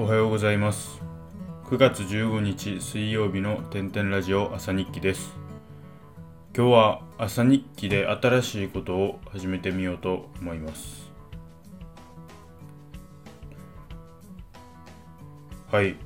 [0.00, 1.02] おはようございます。
[1.64, 5.34] 9月15日水曜日のてんてんラジオ朝日記です。
[6.56, 11.10] 今日は朝日記で新しいことを始めてみようと思います。
[15.72, 15.96] はい。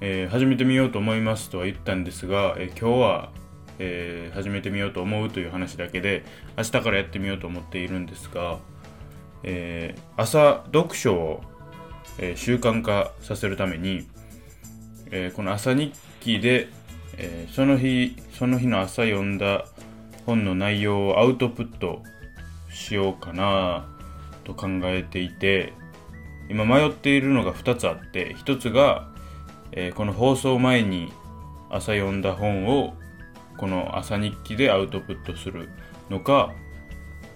[0.00, 3.30] えー、始めてみようと思いますとは言ったんですが、えー、今日は、
[3.78, 6.24] えー、始めてみようと思うという話だけで
[6.56, 8.58] 明日からやってみようと思っているんですが、
[9.44, 11.42] え朝読書を
[12.18, 14.08] えー、習慣化させるために、
[15.10, 16.68] えー、この朝日記で、
[17.16, 19.66] えー、その日その日の朝読んだ
[20.24, 22.02] 本の内容をアウトプット
[22.70, 23.88] しようかな
[24.44, 25.72] と考えていて
[26.48, 29.08] 今迷っているのが2つあって1つが、
[29.72, 31.12] えこの放送前に
[31.70, 32.94] 朝読んだ本を
[33.56, 35.68] この朝日記でアウトプットする
[36.08, 36.52] のか、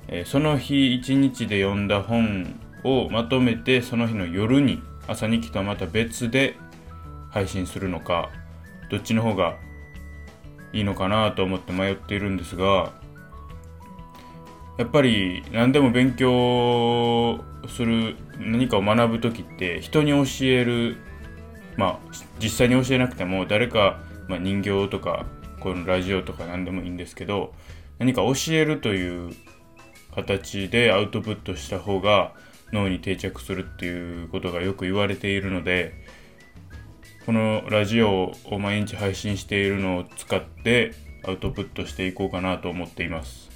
[0.07, 6.57] えその日一日で読んだ本をまとめてその日の夜に朝日記とはまた別で
[7.31, 8.31] 配信するのか
[8.91, 9.57] どっちの方が
[10.73, 12.93] いいのかなと思って迷っているんですが
[14.79, 20.97] やっぱり何でも勉強する何かを学ぶ時って人に教える
[21.77, 21.99] まあ
[22.43, 25.27] 実際に教えなくても誰か、まあ、人形とか
[25.61, 27.53] このラジオとか何でもいいんですけど
[27.99, 29.35] 何か教えるという
[30.15, 32.33] 形でアウトプットした方が
[32.73, 35.95] 脳に定着するっていうことがよく言われているので
[37.27, 40.93] このラジオを毎日配信しているのを使って
[41.25, 43.51] アウトプットしていこうかなと思っています。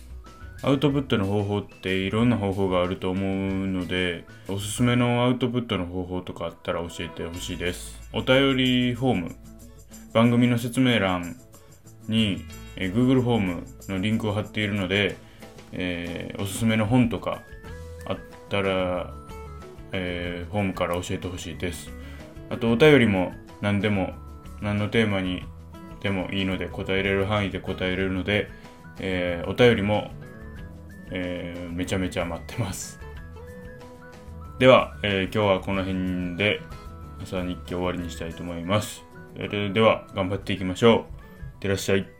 [0.63, 8.01] アウトプットの方法っていろんな方法があると思うのでおすすめのアウトプットの方法とかあったら教えてほしいです。
[8.15, 9.37] お便りフォーム
[10.15, 11.37] 番組の説明欄
[12.09, 12.45] に
[12.77, 15.17] Google フォームのリンクを貼っているので、
[15.73, 17.43] えー、おすすめの本とか
[18.61, 19.13] ったら、
[19.93, 21.91] えー、ホームから教えてほしいです。
[22.51, 24.13] あとお便りも何でも
[24.61, 25.43] 何のテーマに
[26.01, 28.49] でもいいので答えれる範囲で答えれるので、
[29.01, 30.11] えー、お便りも、
[31.11, 33.01] えー、めちゃめちゃ待ってます。
[34.59, 36.61] では、えー、今日はこの辺で
[37.21, 39.05] 朝日記終わりにしたいと思います。
[39.35, 40.93] それでは頑張っていきましょう。
[40.95, 41.05] いっ
[41.61, 42.14] てらっしゃい。